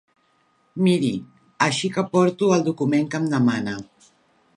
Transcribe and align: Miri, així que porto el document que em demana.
Miri, 0.85 1.11
així 1.65 1.91
que 1.97 2.05
porto 2.15 2.49
el 2.57 2.65
document 2.69 3.07
que 3.13 3.21
em 3.21 3.29
demana. 3.35 3.77